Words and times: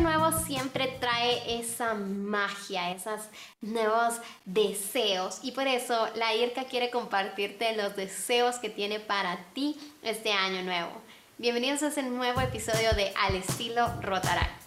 nuevo 0.00 0.32
siempre 0.32 0.96
trae 0.98 1.60
esa 1.60 1.94
magia, 1.94 2.90
esos 2.90 3.20
nuevos 3.60 4.14
deseos 4.46 5.40
y 5.42 5.52
por 5.52 5.66
eso 5.66 6.08
la 6.14 6.34
IRCA 6.34 6.64
quiere 6.64 6.90
compartirte 6.90 7.76
los 7.76 7.96
deseos 7.96 8.56
que 8.56 8.70
tiene 8.70 8.98
para 8.98 9.36
ti 9.52 9.76
este 10.02 10.32
año 10.32 10.62
nuevo. 10.62 10.90
Bienvenidos 11.36 11.82
a 11.82 11.88
este 11.88 12.02
nuevo 12.02 12.40
episodio 12.40 12.92
de 12.94 13.12
Al 13.20 13.36
estilo 13.36 14.00
Rotaract. 14.00 14.62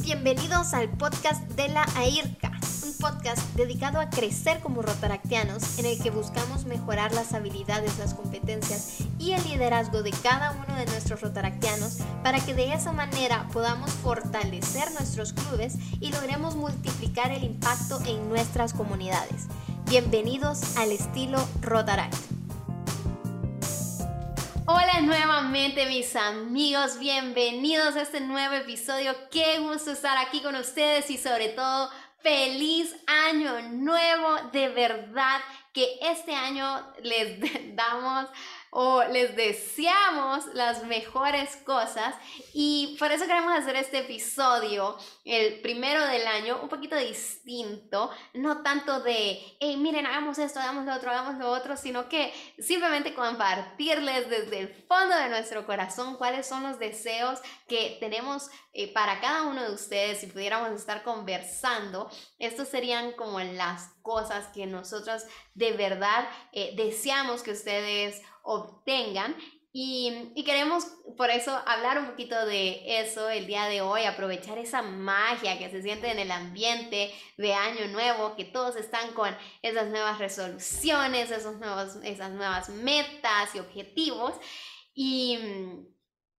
Bienvenidos 0.00 0.72
al 0.72 0.88
podcast 0.90 1.42
de 1.52 1.68
la 1.68 1.86
AIRCA, 1.96 2.52
un 2.84 2.92
podcast 2.98 3.42
dedicado 3.54 3.98
a 3.98 4.10
crecer 4.10 4.60
como 4.60 4.82
rotaractianos 4.82 5.78
en 5.78 5.86
el 5.86 6.02
que 6.02 6.10
buscamos 6.10 6.66
mejorar 6.66 7.12
las 7.12 7.32
habilidades, 7.32 7.98
las 7.98 8.12
competencias 8.12 8.98
y 9.18 9.32
el 9.32 9.42
liderazgo 9.44 10.02
de 10.02 10.10
cada 10.10 10.50
uno 10.52 10.76
de 10.76 10.84
nuestros 10.86 11.22
rotaractianos 11.22 11.98
para 12.22 12.40
que 12.40 12.52
de 12.52 12.74
esa 12.74 12.92
manera 12.92 13.48
podamos 13.52 13.90
fortalecer 13.90 14.92
nuestros 14.92 15.32
clubes 15.32 15.76
y 16.00 16.12
logremos 16.12 16.56
multiplicar 16.56 17.32
el 17.32 17.44
impacto 17.44 18.00
en 18.06 18.28
nuestras 18.28 18.74
comunidades. 18.74 19.46
Bienvenidos 19.86 20.76
al 20.76 20.92
estilo 20.92 21.38
Rotaract. 21.62 22.14
Hola 24.66 25.02
nuevamente 25.02 25.86
mis 25.86 26.16
amigos, 26.16 26.98
bienvenidos 26.98 27.96
a 27.96 28.00
este 28.02 28.20
nuevo 28.22 28.54
episodio. 28.54 29.12
Qué 29.30 29.58
gusto 29.58 29.90
estar 29.90 30.16
aquí 30.16 30.40
con 30.40 30.54
ustedes 30.54 31.10
y 31.10 31.18
sobre 31.18 31.50
todo 31.50 31.90
feliz 32.24 32.96
año 33.06 33.60
nuevo. 33.70 34.50
De 34.52 34.70
verdad 34.70 35.40
que 35.72 35.98
este 36.00 36.34
año 36.34 36.66
les 37.02 37.38
damos 37.76 38.26
o 38.76 39.04
les 39.04 39.36
deseamos 39.36 40.46
las 40.52 40.82
mejores 40.82 41.56
cosas. 41.58 42.12
Y 42.52 42.96
por 42.98 43.12
eso 43.12 43.24
queremos 43.24 43.54
hacer 43.54 43.76
este 43.76 43.98
episodio, 43.98 44.98
el 45.24 45.60
primero 45.60 46.04
del 46.04 46.26
año, 46.26 46.58
un 46.60 46.68
poquito 46.68 46.96
distinto, 46.96 48.10
no 48.32 48.62
tanto 48.62 48.98
de, 49.00 49.40
hey, 49.60 49.76
miren, 49.76 50.06
hagamos 50.06 50.38
esto, 50.38 50.58
hagamos 50.58 50.86
lo 50.86 50.94
otro, 50.94 51.12
hagamos 51.12 51.38
lo 51.38 51.50
otro, 51.50 51.76
sino 51.76 52.08
que 52.08 52.34
simplemente 52.58 53.14
compartirles 53.14 54.28
desde 54.28 54.58
el 54.58 54.68
fondo 54.88 55.14
de 55.14 55.28
nuestro 55.28 55.64
corazón 55.66 56.16
cuáles 56.16 56.44
son 56.44 56.64
los 56.64 56.80
deseos 56.80 57.38
que 57.68 57.96
tenemos 58.00 58.50
eh, 58.72 58.92
para 58.92 59.20
cada 59.20 59.44
uno 59.44 59.62
de 59.62 59.72
ustedes, 59.72 60.18
si 60.18 60.26
pudiéramos 60.26 60.72
estar 60.72 61.04
conversando, 61.04 62.10
estos 62.40 62.66
serían 62.66 63.12
como 63.12 63.38
las 63.38 63.92
cosas 64.02 64.48
que 64.48 64.66
nosotros 64.66 65.22
de 65.54 65.72
verdad 65.72 66.28
eh, 66.52 66.74
deseamos 66.76 67.44
que 67.44 67.52
ustedes 67.52 68.20
obtengan. 68.44 69.34
Y, 69.76 70.32
queremos 70.44 70.86
por 71.16 71.30
eso 71.30 71.60
hablar 71.66 71.98
un 71.98 72.06
poquito 72.06 72.46
de 72.46 73.00
eso 73.00 73.28
el 73.28 73.48
día 73.48 73.64
de 73.64 73.80
hoy, 73.80 74.04
aprovechar 74.04 74.56
esa 74.56 74.82
magia 74.82 75.58
que 75.58 75.68
se 75.68 75.82
siente 75.82 76.12
en 76.12 76.20
el 76.20 76.30
ambiente 76.30 77.12
de 77.36 77.54
año 77.54 77.88
nuevo, 77.88 78.36
que 78.36 78.44
todos 78.44 78.76
están 78.76 79.12
con 79.14 79.36
esas 79.62 79.88
nuevas 79.88 80.20
resoluciones, 80.20 81.32
esos 81.32 81.56
nuevos, 81.58 81.96
esas 82.04 82.30
nuevas 82.30 82.68
metas 82.68 83.52
y 83.56 83.58
objetivos. 83.58 84.34
Y, 84.94 85.40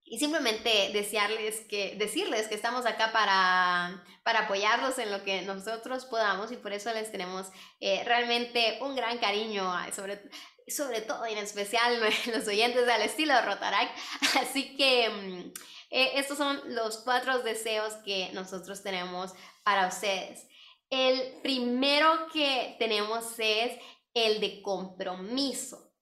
y 0.05 0.19
simplemente 0.19 0.91
desearles 0.93 1.61
que, 1.63 1.97
decirles 1.97 2.47
que 2.47 2.55
estamos 2.55 2.85
acá 2.87 3.11
para, 3.11 4.05
para 4.23 4.41
apoyarlos 4.41 4.99
en 4.99 5.11
lo 5.11 5.25
que 5.25 5.43
nosotros 5.43 6.05
podamos 6.05 6.53
y 6.53 6.57
por 6.57 6.73
eso 6.73 6.93
les 6.93 7.11
tenemos 7.11 7.51
eh, 7.81 8.05
realmente 8.05 8.79
un 8.83 8.95
gran 8.95 9.19
cariño, 9.19 9.73
sobre, 9.93 10.23
sobre 10.69 11.01
todo 11.01 11.27
en 11.27 11.39
especial 11.39 12.01
los 12.35 12.47
oyentes 12.47 12.87
del 12.87 13.03
estilo 13.03 13.41
Rotaract. 13.43 13.97
Así 14.41 14.77
que 14.77 15.09
mm, 15.09 15.53
eh, 15.91 16.13
estos 16.17 16.39
son 16.39 16.61
los 16.75 16.99
cuatro 16.99 17.41
deseos 17.41 17.95
que 18.05 18.31
nosotros 18.33 18.83
tenemos 18.83 19.33
para 19.63 19.87
ustedes. 19.87 20.47
El 20.91 21.41
primero 21.43 22.29
que 22.33 22.77
tenemos 22.79 23.25
es 23.39 23.79
el 24.13 24.41
de 24.41 24.63
compromiso. 24.63 25.94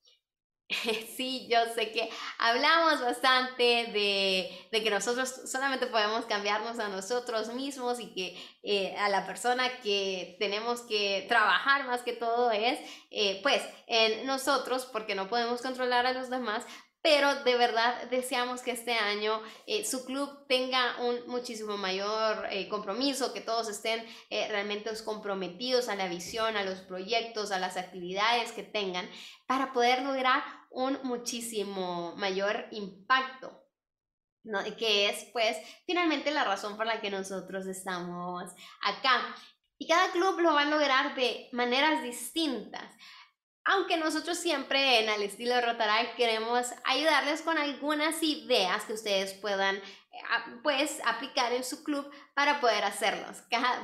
Sí, 1.17 1.47
yo 1.49 1.59
sé 1.75 1.93
que 1.93 2.09
hablamos 2.39 3.01
bastante 3.01 3.63
de, 3.93 4.83
que 4.83 4.91
nosotros 4.91 5.43
solamente 5.47 5.87
podemos 5.87 6.25
cambiarnos 6.27 6.79
a 6.79 6.89
nosotros 6.89 7.53
mismos 7.55 8.01
y 8.01 8.13
que 8.13 8.37
eh, 8.63 8.97
a 8.97 9.09
la 9.09 9.27
persona 9.27 9.69
que 9.83 10.37
tenemos 10.39 10.83
que 10.83 11.27
trabajar 11.29 11.87
más 11.87 12.03
que 12.03 12.13
todo 12.13 12.51
es, 12.51 12.79
eh, 13.11 13.41
pues, 13.43 13.63
en 13.87 14.27
nosotros, 14.27 14.87
porque 14.87 15.15
no 15.15 15.29
podemos 15.29 15.61
controlar 15.63 16.07
a 16.07 16.13
los 16.13 16.31
demás, 16.31 16.65
pero 17.03 17.43
de 17.43 17.57
verdad 17.57 18.09
deseamos 18.11 18.63
que 18.63 18.71
este 18.71 18.93
año 18.93 19.43
eh, 19.67 19.85
su 19.85 20.05
club 20.05 20.47
tenga 20.47 21.01
un 21.01 21.27
muchísimo 21.27 21.77
mayor 21.77 22.49
compromiso, 22.71 23.33
que 23.33 23.41
todos 23.41 23.69
estén 23.69 24.07
realmente 24.31 24.89
comprometidos 25.05 25.89
a 25.89 25.97
la 25.97 26.07
visión, 26.07 26.57
a 26.57 26.63
los 26.63 26.79
proyectos, 26.79 27.51
a 27.51 27.59
las 27.59 27.77
actividades 27.77 28.53
que 28.53 28.63
tengan, 28.63 29.11
para 29.47 29.73
poder 29.73 30.03
lograr 30.03 30.62
un 30.73 30.99
muchísimo 31.05 32.15
mayor 32.17 32.67
impacto. 32.71 33.59
que 34.77 35.09
es 35.09 35.25
pues 35.33 35.57
finalmente 35.87 36.31
la 36.33 36.45
razón 36.45 36.77
por 36.77 36.87
la 36.87 37.01
que 37.01 37.11
nosotros 37.11 37.67
estamos 37.67 38.51
acá. 38.83 39.35
Y 39.79 39.89
cada 39.89 40.13
club 40.13 40.39
lo 40.41 40.55
va 40.55 40.63
a 40.63 40.67
lograr 40.67 41.15
de 41.15 41.49
maneras 41.53 42.03
distintas. 42.03 42.95
Aunque 43.65 43.97
nosotros 43.97 44.39
siempre 44.39 45.01
en 45.01 45.09
el 45.09 45.23
estilo 45.23 45.55
de 45.55 45.61
Rotaract 45.61 46.17
queremos 46.17 46.67
ayudarles 46.85 47.43
con 47.43 47.59
algunas 47.59 48.23
ideas 48.23 48.85
que 48.85 48.95
ustedes 48.95 49.35
puedan 49.35 49.81
pues 50.63 51.01
aplicar 51.05 51.53
en 51.53 51.65
su 51.65 51.83
club 51.83 52.11
para 52.35 52.61
poder 52.61 52.85
hacerlos. 52.85 53.39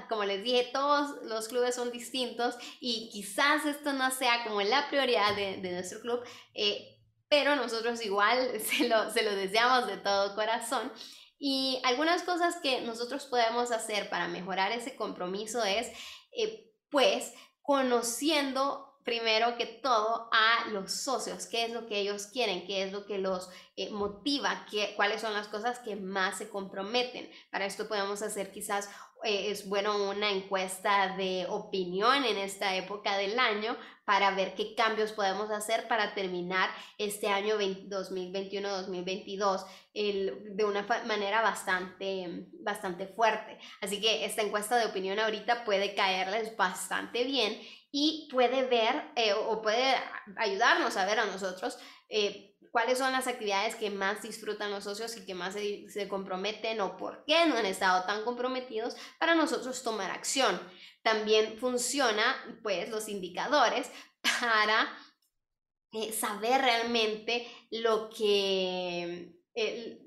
Como 0.08 0.24
les 0.24 0.42
dije, 0.42 0.70
todos 0.72 1.22
los 1.24 1.48
clubes 1.48 1.74
son 1.74 1.90
distintos 1.90 2.56
y 2.80 3.10
quizás 3.10 3.64
esto 3.66 3.92
no 3.92 4.10
sea 4.10 4.44
como 4.44 4.60
la 4.62 4.88
prioridad 4.88 5.34
de, 5.34 5.58
nuestro 5.72 6.00
club, 6.00 6.22
eh, 6.54 6.98
pero 7.28 7.56
nosotros 7.56 8.04
igual 8.04 8.60
se 8.64 8.88
lo, 8.88 9.10
se 9.10 9.22
lo 9.22 9.34
deseamos 9.34 9.86
de 9.86 9.96
todo 9.96 10.34
corazón. 10.34 10.92
Y 11.38 11.80
algunas 11.84 12.22
cosas 12.22 12.56
que 12.56 12.80
nosotros 12.80 13.26
podemos 13.26 13.70
hacer 13.70 14.10
para 14.10 14.26
mejorar 14.26 14.72
ese 14.72 14.96
compromiso 14.96 15.62
es, 15.62 15.88
eh, 16.32 16.72
pues, 16.90 17.32
conociendo 17.62 18.87
primero 19.04 19.56
que 19.56 19.66
todo 19.66 20.28
a 20.32 20.68
los 20.70 20.92
socios, 20.92 21.46
qué 21.46 21.64
es 21.64 21.72
lo 21.72 21.86
que 21.86 22.00
ellos 22.00 22.26
quieren, 22.26 22.66
qué 22.66 22.82
es 22.82 22.92
lo 22.92 23.06
que 23.06 23.18
los 23.18 23.48
eh, 23.76 23.90
motiva, 23.90 24.66
qué, 24.70 24.94
cuáles 24.96 25.20
son 25.20 25.32
las 25.32 25.48
cosas 25.48 25.78
que 25.78 25.96
más 25.96 26.38
se 26.38 26.48
comprometen. 26.48 27.30
Para 27.50 27.66
esto 27.66 27.88
podemos 27.88 28.22
hacer 28.22 28.50
quizás, 28.50 28.90
eh, 29.24 29.50
es 29.50 29.68
bueno 29.68 30.10
una 30.10 30.30
encuesta 30.30 31.16
de 31.16 31.46
opinión 31.48 32.24
en 32.24 32.36
esta 32.36 32.76
época 32.76 33.16
del 33.16 33.38
año 33.38 33.76
para 34.04 34.30
ver 34.30 34.54
qué 34.54 34.74
cambios 34.74 35.12
podemos 35.12 35.50
hacer 35.50 35.86
para 35.86 36.14
terminar 36.14 36.70
este 36.96 37.28
año 37.28 37.58
2021-2022 37.58 39.66
de 39.94 40.64
una 40.64 40.86
manera 41.06 41.42
bastante, 41.42 42.46
bastante 42.60 43.06
fuerte. 43.06 43.58
Así 43.80 44.00
que 44.00 44.24
esta 44.24 44.42
encuesta 44.42 44.76
de 44.76 44.86
opinión 44.86 45.18
ahorita 45.18 45.64
puede 45.64 45.94
caerles 45.94 46.56
bastante 46.56 47.24
bien 47.24 47.60
y 47.90 48.28
puede 48.30 48.64
ver 48.66 49.12
eh, 49.16 49.32
o 49.32 49.62
puede 49.62 49.94
ayudarnos 50.36 50.96
a 50.96 51.06
ver 51.06 51.20
a 51.20 51.26
nosotros 51.26 51.78
eh, 52.08 52.56
cuáles 52.70 52.98
son 52.98 53.12
las 53.12 53.26
actividades 53.26 53.76
que 53.76 53.90
más 53.90 54.22
disfrutan 54.22 54.70
los 54.70 54.84
socios 54.84 55.16
y 55.16 55.24
que 55.24 55.34
más 55.34 55.54
se, 55.54 55.88
se, 55.88 56.08
comprometen 56.08 56.80
o 56.80 56.96
por 56.96 57.24
qué 57.24 57.46
no 57.46 57.56
han 57.56 57.66
estado 57.66 58.04
tan 58.04 58.24
comprometidos 58.24 58.94
para 59.18 59.34
nosotros 59.34 59.82
tomar 59.82 60.10
acción. 60.10 60.60
También 61.02 61.58
funciona 61.58 62.36
pues 62.62 62.90
los 62.90 63.08
indicadores 63.08 63.90
para 64.40 64.88
eh, 65.92 66.12
saber 66.12 66.60
realmente 66.60 67.48
lo 67.70 68.10
que 68.10 69.37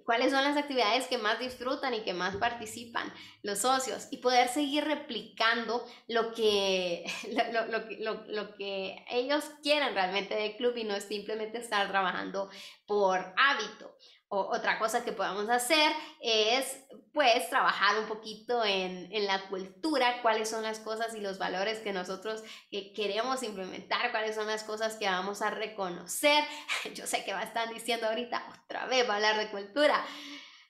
cuáles 0.06 0.32
son 0.32 0.44
las 0.44 0.58
actividades 0.58 1.08
que 1.08 1.18
más 1.18 1.40
disfrutan 1.40 1.94
y 1.94 2.04
que 2.04 2.14
más 2.14 2.36
participan 2.38 3.12
los 3.44 3.60
socios 3.60 4.08
y 4.12 4.18
poder 4.18 4.48
seguir 4.48 4.84
replicando 4.84 5.86
lo 6.08 6.34
que, 6.34 7.06
lo, 8.00 8.26
lo, 8.28 8.56
que 8.56 9.06
ellos 9.10 9.46
quieren 9.64 9.94
realmente 9.94 10.36
del 10.36 10.56
club 10.56 10.76
y 10.78 10.84
no 10.84 11.00
simplemente 11.00 11.58
estar 11.58 11.88
trabajando 11.90 12.50
por 12.86 13.34
hábito 13.38 13.96
otra 14.34 14.80
cosa 14.80 15.04
que 15.04 15.12
podemos 15.12 15.50
hacer 15.50 15.92
es 16.22 16.78
pues 17.12 17.50
trabajar 17.50 18.00
un 18.00 18.08
poquito 18.08 18.64
en, 18.64 19.10
la 19.26 19.42
cultura, 19.50 20.22
cuáles 20.22 20.50
son 20.50 20.64
las 20.64 20.80
cosas 20.80 21.14
y 21.16 21.20
los 21.20 21.38
valores 21.38 21.80
que 21.80 21.92
nosotros 21.92 22.42
eh, 22.72 22.94
queremos 22.94 23.44
implementar, 23.44 24.12
cuáles 24.12 24.36
son 24.36 24.48
las 24.48 24.64
cosas 24.64 24.96
que 24.96 25.06
vamos 25.06 25.42
a 25.42 25.50
reconocer. 25.50 26.46
Yo 26.96 27.06
sé 27.08 27.26
que 27.26 27.34
va 27.34 27.42
a 27.42 27.44
estar 27.44 27.74
diciendo 27.74 28.08
ahorita 28.08 28.42
otra 28.64 28.86
vez 28.86 29.08
va 29.08 29.14
a 29.14 29.16
hablar 29.18 29.38
de 29.38 29.52
cultura. 29.52 30.02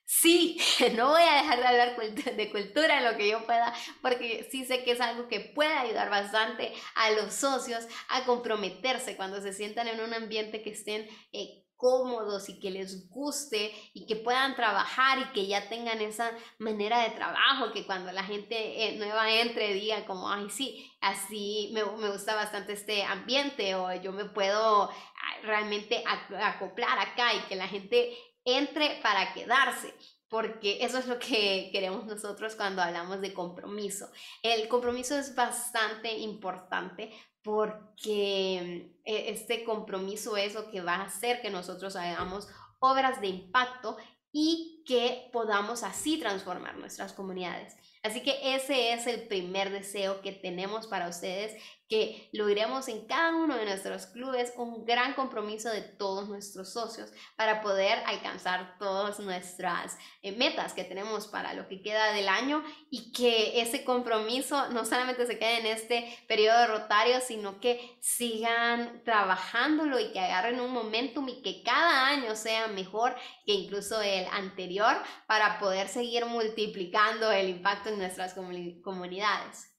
Sí, 0.05 0.59
no 0.95 1.09
voy 1.09 1.21
a 1.21 1.43
dejar 1.43 1.59
de 1.59 1.67
hablar 1.67 1.95
de 2.35 2.49
cultura 2.51 2.97
en 2.97 3.05
lo 3.05 3.15
que 3.15 3.29
yo 3.29 3.45
pueda, 3.45 3.73
porque 4.01 4.45
sí 4.51 4.65
sé 4.65 4.83
que 4.83 4.91
es 4.91 4.99
algo 4.99 5.29
que 5.29 5.39
puede 5.39 5.71
ayudar 5.71 6.09
bastante 6.09 6.73
a 6.95 7.11
los 7.11 7.33
socios 7.33 7.87
a 8.09 8.25
comprometerse 8.25 9.15
cuando 9.15 9.39
se 9.39 9.53
sientan 9.53 9.87
en 9.87 10.01
un 10.01 10.13
ambiente 10.13 10.63
que 10.63 10.71
estén 10.71 11.07
eh, 11.31 11.63
cómodos 11.81 12.47
y 12.47 12.59
que 12.59 12.69
les 12.69 13.09
guste 13.09 13.73
y 13.95 14.05
que 14.05 14.15
puedan 14.15 14.55
trabajar 14.55 15.17
y 15.17 15.33
que 15.33 15.47
ya 15.47 15.67
tengan 15.67 15.99
esa 15.99 16.31
manera 16.59 17.01
de 17.01 17.09
trabajo, 17.09 17.73
que 17.73 17.87
cuando 17.87 18.11
la 18.11 18.23
gente 18.23 18.85
eh, 18.85 18.97
nueva 18.97 19.31
entre 19.31 19.73
diga 19.73 20.05
como, 20.05 20.29
ay, 20.29 20.47
sí, 20.51 20.89
así 21.01 21.71
me, 21.73 21.83
me, 21.83 22.11
gusta 22.11 22.35
bastante 22.35 22.73
este 22.73 23.03
ambiente 23.03 23.73
o 23.73 23.91
yo 23.95 24.11
me 24.11 24.25
puedo 24.25 24.83
ah, 24.83 24.91
realmente 25.41 26.03
acoplar 26.05 26.99
acá 26.99 27.33
y 27.33 27.39
que 27.49 27.55
la 27.55 27.67
gente 27.67 28.15
entre 28.45 28.99
para 29.01 29.33
quedarse 29.33 29.95
porque 30.31 30.77
eso 30.79 30.97
es 30.97 31.07
lo 31.07 31.19
que 31.19 31.69
queremos 31.73 32.05
nosotros 32.05 32.55
cuando 32.55 32.81
hablamos 32.81 33.19
de 33.19 33.33
compromiso. 33.33 34.09
El 34.41 34.69
compromiso 34.69 35.17
es 35.19 35.35
bastante 35.35 36.19
importante 36.19 37.11
porque 37.43 38.91
eh, 39.05 39.25
este 39.27 39.63
compromiso 39.63 40.37
es 40.37 40.53
lo 40.53 40.69
que 40.69 40.81
va 40.81 40.95
a 40.95 41.05
hacer 41.05 41.41
que 41.41 41.49
nosotros 41.49 41.95
hagamos 41.95 42.47
obras 42.79 43.21
de 43.21 43.27
impacto 43.27 43.97
y 44.31 44.83
que 44.85 45.29
podamos 45.31 45.83
así 45.83 46.17
transformar 46.17 46.77
nuestras 46.77 47.13
comunidades. 47.13 47.75
Así 48.03 48.21
que 48.21 48.55
ese 48.55 48.93
es 48.93 49.05
el 49.07 49.27
primer 49.27 49.71
deseo 49.71 50.21
que 50.21 50.31
tenemos 50.31 50.87
para 50.87 51.07
ustedes, 51.07 51.61
que 51.91 52.29
logremos 52.31 52.87
en 52.87 53.05
cada 53.05 53.35
uno 53.35 53.57
de 53.57 53.65
nuestros 53.65 54.05
clubes 54.05 54.53
un 54.55 54.85
gran 54.85 55.13
compromiso 55.13 55.69
de 55.69 55.81
todos 55.81 56.29
nuestros 56.29 56.71
socios 56.71 57.11
para 57.35 57.61
poder 57.61 58.01
alcanzar 58.05 58.77
todas 58.79 59.19
nuestras 59.19 59.97
eh, 60.21 60.31
metas 60.31 60.71
que 60.71 60.85
tenemos 60.85 61.27
para 61.27 61.53
lo 61.53 61.67
que 61.67 61.81
queda 61.81 62.13
del 62.13 62.29
año 62.29 62.63
y 62.89 63.11
que 63.11 63.59
ese 63.59 63.83
compromiso 63.83 64.69
no 64.69 64.85
solamente 64.85 65.27
se 65.27 65.37
quede 65.37 65.59
en 65.59 65.65
este 65.65 66.17
periodo 66.29 66.65
rotario, 66.67 67.19
sino 67.19 67.59
que 67.59 67.97
sigan 67.99 69.03
trabajándolo 69.03 69.99
y 69.99 70.13
que 70.13 70.21
agarren 70.21 70.61
un 70.61 70.71
momentum 70.71 71.27
y 71.27 71.41
que 71.41 71.61
cada 71.61 72.07
año 72.07 72.37
sea 72.37 72.67
mejor 72.67 73.17
que 73.45 73.51
incluso 73.51 74.01
el 74.01 74.27
anterior 74.31 74.95
para 75.27 75.59
poder 75.59 75.89
seguir 75.89 76.25
multiplicando 76.25 77.29
el 77.33 77.49
impacto 77.49 77.89
en 77.89 77.97
nuestras 77.97 78.33
comunidades. 78.33 79.70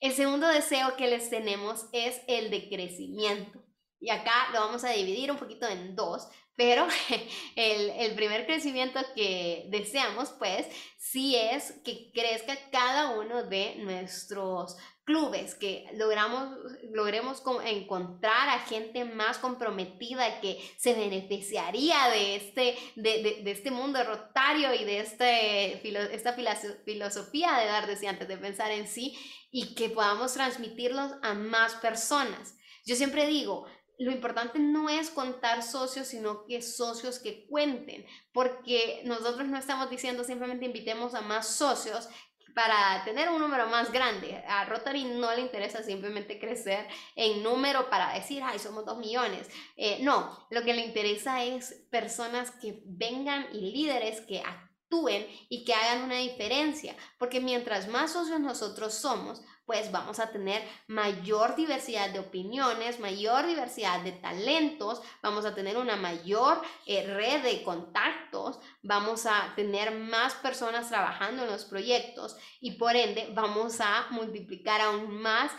El 0.00 0.12
segundo 0.14 0.48
deseo 0.48 0.96
que 0.96 1.08
les 1.08 1.28
tenemos 1.28 1.84
es 1.92 2.22
el 2.26 2.50
de 2.50 2.70
crecimiento. 2.70 3.62
Y 4.00 4.08
acá 4.08 4.48
lo 4.54 4.60
vamos 4.60 4.82
a 4.82 4.90
dividir 4.90 5.30
un 5.30 5.36
poquito 5.36 5.68
en 5.68 5.94
dos, 5.94 6.26
pero 6.60 6.86
el, 7.56 8.14
primer 8.16 8.44
crecimiento 8.44 9.00
que 9.14 9.64
deseamos, 9.70 10.28
pues, 10.38 10.66
sí 10.98 11.34
es 11.34 11.72
que 11.86 12.12
crezca 12.12 12.54
cada 12.70 13.18
uno 13.18 13.44
de 13.44 13.76
nuestros 13.76 14.76
clubes, 15.04 15.54
que 15.54 15.88
logramos, 15.94 16.54
logremos 16.92 17.42
encontrar 17.64 18.50
a 18.50 18.58
gente 18.58 19.06
más 19.06 19.38
comprometida 19.38 20.42
que 20.42 20.60
se 20.76 20.92
beneficiaría 20.92 22.10
de 22.10 22.36
este, 22.36 22.76
de, 22.94 23.42
este 23.46 23.70
mundo 23.70 24.04
rotario 24.04 24.74
y 24.74 24.84
de 24.84 25.00
este, 25.00 26.14
esta 26.14 26.34
filosofía 26.34 27.58
de 27.58 27.66
dar 27.68 27.88
antes 28.06 28.28
de 28.28 28.36
pensar 28.36 28.70
en 28.70 28.86
sí 28.86 29.16
y 29.50 29.74
que 29.74 29.88
podamos 29.88 30.34
transmitirlos 30.34 31.12
a 31.22 31.32
más 31.32 31.72
personas. 31.76 32.54
Yo 32.84 32.96
siempre 32.96 33.26
digo, 33.26 33.66
lo 34.00 34.10
importante 34.10 34.58
no 34.58 34.88
es 34.88 35.10
contar 35.10 35.62
socios, 35.62 36.08
sino 36.08 36.46
que 36.46 36.62
socios 36.62 37.18
que 37.18 37.46
cuenten, 37.46 38.06
porque 38.32 39.02
nosotros 39.04 39.46
no 39.46 39.58
estamos 39.58 39.90
diciendo 39.90 40.24
simplemente 40.24 40.64
invitemos 40.64 41.14
a 41.14 41.20
más 41.20 41.46
socios 41.46 42.08
para 42.54 43.04
tener 43.04 43.28
un 43.28 43.40
número 43.40 43.66
más 43.68 43.92
grande. 43.92 44.42
A 44.48 44.64
Rotary 44.64 45.04
no 45.04 45.32
le 45.34 45.42
interesa 45.42 45.82
simplemente 45.82 46.38
crecer 46.38 46.86
en 47.14 47.42
número 47.42 47.90
para 47.90 48.14
decir, 48.14 48.42
ay, 48.42 48.58
somos 48.58 48.84
dos 48.84 48.98
millones. 48.98 49.48
Eh, 49.76 49.98
no, 50.02 50.46
lo 50.50 50.62
que 50.62 50.74
le 50.74 50.84
interesa 50.84 51.44
es 51.44 51.86
personas 51.90 52.50
que 52.52 52.82
vengan 52.86 53.48
y 53.52 53.72
líderes 53.72 54.22
que 54.22 54.40
actúen 54.40 55.26
y 55.48 55.64
que 55.64 55.74
hagan 55.74 56.04
una 56.04 56.16
diferencia, 56.16 56.96
porque 57.18 57.40
mientras 57.40 57.86
más 57.88 58.12
socios 58.12 58.40
nosotros 58.40 58.94
somos, 58.94 59.42
pues 59.70 59.92
vamos 59.92 60.18
a 60.18 60.32
tener 60.32 60.60
mayor 60.88 61.54
diversidad 61.54 62.10
de 62.10 62.18
opiniones, 62.18 62.98
mayor 62.98 63.46
diversidad 63.46 64.00
de 64.00 64.10
talentos, 64.10 65.00
vamos 65.22 65.44
a 65.44 65.54
tener 65.54 65.76
una 65.76 65.94
mayor 65.94 66.60
eh, 66.86 67.06
red 67.06 67.44
de 67.44 67.62
contactos, 67.62 68.58
vamos 68.82 69.26
a 69.26 69.52
tener 69.54 69.92
más 69.92 70.34
personas 70.34 70.88
trabajando 70.88 71.44
en 71.44 71.52
los 71.52 71.66
proyectos 71.66 72.36
y 72.60 72.78
por 72.78 72.96
ende 72.96 73.28
vamos 73.32 73.80
a 73.80 74.08
multiplicar 74.10 74.80
aún 74.80 75.22
más 75.22 75.52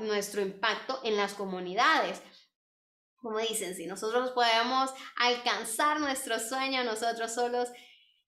nuestro 0.00 0.40
impacto 0.40 0.98
en 1.04 1.18
las 1.18 1.34
comunidades. 1.34 2.22
Como 3.16 3.38
dicen, 3.38 3.74
si 3.74 3.86
nosotros 3.86 4.30
podemos 4.30 4.88
alcanzar 5.18 6.00
nuestro 6.00 6.40
sueño 6.40 6.84
nosotros 6.84 7.34
solos, 7.34 7.68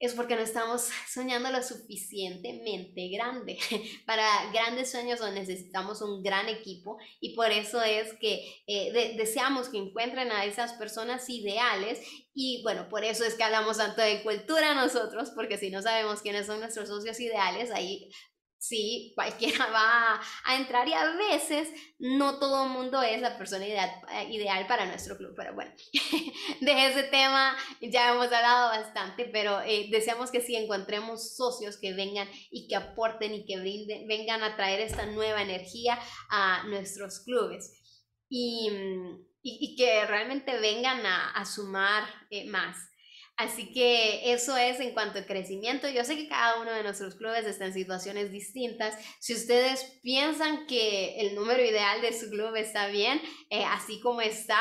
es 0.01 0.15
porque 0.15 0.37
no 0.37 0.43
estamos 0.43 0.89
soñando 1.09 1.51
lo 1.51 1.63
suficientemente 1.63 3.09
grande. 3.09 3.59
Para 4.07 4.27
grandes 4.53 4.91
sueños 4.91 5.21
necesitamos 5.33 6.03
un 6.03 6.23
gran 6.23 6.49
equipo 6.49 6.99
y 7.21 7.35
por 7.35 7.51
eso 7.51 7.83
es 7.83 8.15
que 8.15 8.63
eh, 8.67 9.15
deseamos 9.17 9.69
que 9.69 9.79
encuentren 9.79 10.31
a 10.31 10.45
esas 10.45 10.75
personas 10.75 11.29
ideales 11.29 12.01
y 12.33 12.63
bueno, 12.63 12.89
por 12.89 13.05
eso 13.05 13.25
es 13.25 13.35
que 13.35 13.43
hablamos 13.43 13.79
tanto 13.79 14.01
de 14.01 14.23
cultura 14.23 14.75
nosotros, 14.75 15.31
porque 15.35 15.59
si 15.59 15.71
no 15.71 15.83
sabemos 15.83 16.23
quiénes 16.23 16.47
son 16.47 16.61
nuestros 16.61 16.89
socios 16.89 17.19
ideales, 17.19 17.73
ahí 17.73 18.11
Sí, 18.61 19.13
cualquiera 19.15 19.67
va 19.67 20.21
a 20.45 20.57
entrar 20.57 20.89
y 20.89 20.93
a 20.93 21.15
veces 21.15 21.69
no 21.99 22.41
todo 22.41 22.65
el 22.65 22.71
mundo 22.71 23.01
es 23.03 23.21
la 23.21 23.39
persona 23.39 23.67
ideal, 23.67 23.91
eh, 24.13 24.29
ideal 24.33 24.67
para 24.67 24.87
nuestro 24.87 25.17
club, 25.17 25.33
pero 25.37 25.55
bueno, 25.55 25.71
de 26.61 26.87
ese 26.87 27.05
tema 27.05 27.57
ya 27.81 28.13
hemos 28.13 28.27
hablado 28.27 28.71
bastante, 28.71 29.27
pero 29.33 29.61
eh, 29.61 29.89
deseamos 29.91 30.33
que 30.33 30.41
sí 30.41 30.57
encontremos 30.57 31.37
socios 31.37 31.77
que 31.77 31.95
vengan 31.95 32.29
y 32.51 32.67
que 32.67 32.75
aporten 32.75 33.33
y 33.33 33.47
que 33.47 33.61
brinden, 33.61 34.09
vengan 34.09 34.43
a 34.43 34.57
traer 34.57 34.81
esta 34.81 35.07
nueva 35.07 35.41
energía 35.41 35.97
a 36.29 36.65
nuestros 36.65 37.21
clubes 37.21 37.73
y, 38.29 38.71
y, 39.43 39.77
que 39.77 40.05
realmente 40.05 40.59
vengan 40.59 41.07
a, 41.07 41.31
a 41.31 41.45
sumar 41.45 42.05
eh, 42.31 42.45
más. 42.49 42.77
Así 43.39 43.71
que 43.73 44.33
eso 44.33 44.57
es 44.57 44.81
en 44.81 44.93
cuanto 44.93 45.21
a 45.21 45.25
crecimiento. 45.25 45.89
Yo 45.89 46.03
sé 46.03 46.17
que 46.17 46.27
cada 46.27 46.61
uno 46.61 46.73
de 46.73 46.83
nuestros 46.83 47.15
clubes 47.15 47.47
está 47.47 47.67
en 47.67 47.73
situaciones 47.73 48.33
distintas. 48.33 48.99
Si 49.21 49.33
ustedes 49.33 49.85
piensan 50.03 50.67
que 50.67 51.21
el 51.21 51.37
número 51.37 51.63
ideal 51.65 52.03
de 52.03 52.13
su 52.13 52.31
club 52.31 52.57
está 52.57 52.89
bien, 52.89 53.23
eh, 53.51 53.65
así 53.65 54.01
como 54.01 54.23
está, 54.23 54.59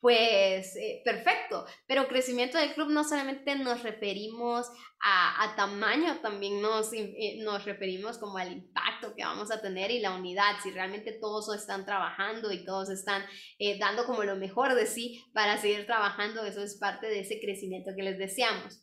pues 0.00 0.76
eh, 0.76 1.02
perfecto. 1.04 1.66
Pero 1.86 2.08
crecimiento 2.08 2.58
del 2.58 2.74
club 2.74 2.90
no 2.90 3.04
solamente 3.04 3.54
nos 3.56 3.82
referimos 3.82 4.66
a, 5.02 5.54
tamaño, 5.56 6.20
también 6.20 6.60
nos, 6.60 6.92
eh, 6.92 7.38
nos 7.42 7.64
referimos 7.64 8.18
como 8.18 8.36
al 8.36 8.52
impacto 8.52 9.14
que 9.14 9.24
vamos 9.24 9.50
a 9.50 9.60
tener 9.60 9.90
y 9.90 10.00
la 10.00 10.14
unidad, 10.14 10.56
si 10.62 10.70
realmente 10.70 11.12
todos 11.12 11.54
están 11.54 11.86
trabajando 11.86 12.52
y 12.52 12.64
todos 12.64 12.90
están 12.90 13.24
eh, 13.58 13.78
dando 13.78 14.04
como 14.04 14.24
lo 14.24 14.36
mejor 14.36 14.74
de 14.74 14.86
sí 14.86 15.24
para 15.32 15.56
seguir 15.56 15.86
trabajando, 15.86 16.44
eso 16.44 16.62
es 16.62 16.76
parte 16.76 17.06
de 17.06 17.20
ese 17.20 17.40
crecimiento 17.40 17.92
que 17.96 18.02
les 18.02 18.18
deseamos. 18.18 18.82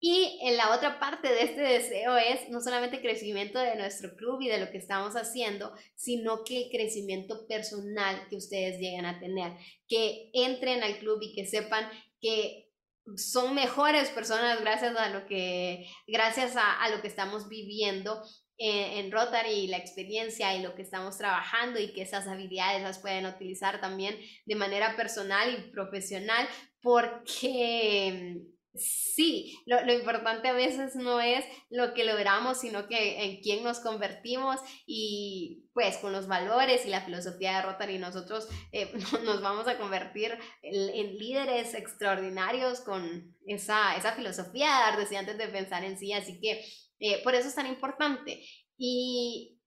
Y 0.00 0.38
en 0.42 0.56
la 0.56 0.74
otra 0.74 1.00
parte 1.00 1.28
de 1.28 1.42
este 1.42 1.60
deseo 1.60 2.16
es 2.16 2.48
no 2.50 2.60
solamente 2.60 3.00
crecimiento 3.00 3.58
de 3.58 3.74
nuestro 3.74 4.14
club 4.14 4.40
y 4.40 4.48
de 4.48 4.58
lo 4.58 4.70
que 4.70 4.78
estamos 4.78 5.14
haciendo, 5.16 5.72
sino 5.96 6.44
que 6.44 6.62
el 6.62 6.70
crecimiento 6.70 7.46
personal 7.48 8.28
que 8.28 8.36
ustedes 8.36 8.78
lleguen 8.78 9.06
a 9.06 9.18
tener, 9.18 9.54
que 9.88 10.30
entren 10.34 10.84
al 10.84 10.98
club 10.98 11.18
y 11.22 11.34
que 11.34 11.46
sepan 11.46 11.90
que 12.20 12.68
son 13.16 13.54
mejores 13.54 14.10
personas 14.10 14.60
gracias 14.60 14.96
a 14.96 15.08
lo 15.08 15.26
que, 15.26 15.86
gracias 16.06 16.54
a, 16.56 16.88
lo 16.90 17.00
que 17.00 17.08
estamos 17.08 17.48
viviendo 17.48 18.22
en, 18.56 19.04
en, 19.04 19.12
Rotary, 19.12 19.66
la 19.66 19.78
experiencia 19.78 20.54
y 20.54 20.62
lo 20.62 20.74
que 20.74 20.82
estamos 20.82 21.16
trabajando 21.16 21.80
y 21.80 21.92
que 21.92 22.02
esas 22.02 22.28
habilidades 22.28 22.82
las 22.82 22.98
pueden 22.98 23.26
utilizar 23.26 23.80
también 23.80 24.16
de 24.46 24.54
manera 24.54 24.94
personal 24.94 25.54
y 25.54 25.70
profesional 25.70 26.46
porque 26.82 28.42
Sí, 28.78 29.58
lo, 29.66 29.92
importante 29.92 30.48
a 30.48 30.52
veces 30.52 30.96
no 30.96 31.20
es 31.20 31.44
lo 31.70 31.94
que 31.94 32.04
logramos, 32.04 32.60
sino 32.60 32.86
que 32.86 33.24
en 33.24 33.40
quién 33.40 33.64
nos 33.64 33.80
convertimos 33.80 34.60
y 34.86 35.68
pues 35.74 35.98
con 35.98 36.12
los 36.12 36.26
valores 36.26 36.86
y 36.86 36.88
la 36.88 37.02
filosofía 37.02 37.56
de 37.56 37.62
Rotary 37.62 37.98
nosotros 37.98 38.48
eh, 38.72 38.92
nos 39.24 39.42
vamos 39.42 39.66
a 39.68 39.78
convertir 39.78 40.38
en, 40.62 41.18
líderes 41.18 41.74
extraordinarios 41.74 42.80
con 42.80 43.36
esa, 43.46 43.96
esa 43.96 44.12
filosofía 44.12 44.92
de 44.92 45.02
desde 45.02 45.16
antes 45.16 45.38
de 45.38 45.48
pensar 45.48 45.84
en 45.84 45.98
sí, 45.98 46.12
así 46.12 46.40
que 46.40 46.64
eh, 47.00 47.22
por 47.22 47.34
eso 47.34 47.48
es 47.48 47.54
tan 47.54 47.66
importante. 47.66 48.42
Y 48.78 49.58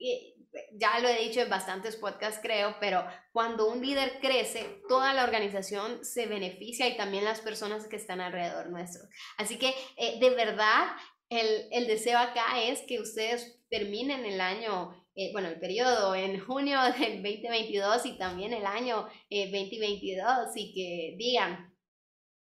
ya 0.73 0.99
lo 0.99 1.07
he 1.07 1.23
dicho 1.23 1.41
en 1.41 1.49
bastantes 1.49 1.95
podcasts 1.95 2.39
creo, 2.41 2.75
pero 2.79 3.05
cuando 3.31 3.69
un 3.69 3.81
líder 3.81 4.19
crece, 4.19 4.81
toda 4.87 5.13
la 5.13 5.23
organización 5.23 6.03
se 6.03 6.25
beneficia 6.25 6.87
y 6.87 6.97
también 6.97 7.23
las 7.23 7.41
personas 7.41 7.87
que 7.87 7.95
están 7.95 8.19
alrededor 8.21 8.69
nuestro. 8.69 9.03
Así 9.37 9.57
que 9.57 9.73
eh, 9.97 10.19
de 10.19 10.29
verdad, 10.31 10.87
el, 11.29 11.67
el, 11.71 11.87
deseo 11.87 12.17
acá 12.17 12.61
es 12.61 12.81
que 12.81 12.99
ustedes 12.99 13.61
terminen 13.69 14.25
el 14.25 14.41
año, 14.41 14.93
eh, 15.15 15.31
bueno, 15.31 15.47
el 15.47 15.59
periodo 15.59 16.13
en 16.13 16.39
junio 16.39 16.79
del 16.99 17.23
2022 17.23 18.05
y 18.05 18.17
también 18.17 18.53
el 18.53 18.65
año 18.65 19.07
2022 19.29 20.27
eh, 20.55 20.59
y 20.59 20.73
que 20.73 21.15
digan, 21.17 21.73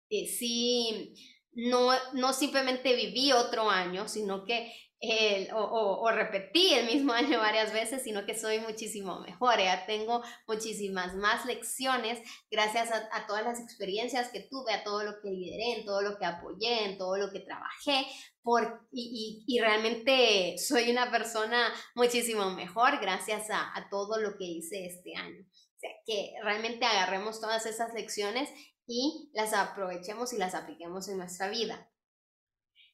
eh, 0.09 0.25
sí, 0.25 1.13
no, 1.51 1.91
no 2.13 2.31
simplemente 2.31 2.95
viví 2.95 3.33
otro 3.33 3.69
año, 3.69 4.07
sino 4.07 4.45
que 4.45 4.71
el, 4.99 5.51
o, 5.53 6.01
o, 6.01 6.11
repetí 6.11 6.73
el 6.73 6.87
mismo 6.87 7.13
año 7.13 7.39
varias 7.39 7.71
veces, 7.71 8.03
sino 8.03 8.25
que 8.25 8.37
soy 8.37 8.59
muchísimo 8.59 9.19
mejor. 9.19 9.59
Ya 9.59 9.85
tengo 9.85 10.23
muchísimas 10.47 11.15
más 11.15 11.45
lecciones 11.45 12.19
gracias 12.49 12.91
a, 12.91 13.27
todas 13.27 13.43
las 13.43 13.59
experiencias 13.59 14.29
que 14.29 14.41
tuve, 14.41 14.73
a 14.73 14.83
todo 14.83 15.03
lo 15.03 15.21
que 15.21 15.29
lideré, 15.29 15.79
en 15.79 15.85
todo 15.85 16.01
lo 16.01 16.17
que 16.17 16.25
apoyé, 16.25 16.85
en 16.85 16.97
todo 16.97 17.17
lo 17.17 17.31
que 17.31 17.41
trabajé. 17.41 18.05
Por, 18.41 18.87
y 18.91 19.59
realmente 19.59 20.55
soy 20.57 20.89
una 20.89 21.11
persona 21.11 21.73
muchísimo 21.95 22.49
mejor 22.51 23.01
gracias 23.01 23.49
a, 23.49 23.77
a 23.77 23.89
todo 23.89 24.19
lo 24.19 24.37
que 24.37 24.45
hice 24.45 24.85
este 24.85 25.15
año. 25.15 25.45
O 25.77 25.79
sea, 25.79 25.91
que 26.05 26.33
realmente 26.41 26.85
agarremos 26.85 27.39
todas 27.39 27.65
esas 27.65 27.93
lecciones 27.93 28.49
y 28.87 29.29
las 29.33 29.53
aprovechemos 29.53 30.33
y 30.33 30.37
las 30.37 30.55
apliquemos 30.55 31.07
en 31.09 31.17
nuestra 31.17 31.49
vida. 31.49 31.87